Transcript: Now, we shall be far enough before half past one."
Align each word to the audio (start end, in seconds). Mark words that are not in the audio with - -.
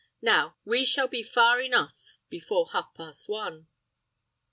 Now, 0.23 0.57
we 0.65 0.83
shall 0.83 1.07
be 1.07 1.21
far 1.21 1.61
enough 1.61 2.17
before 2.27 2.71
half 2.71 2.91
past 2.95 3.29
one." 3.29 3.67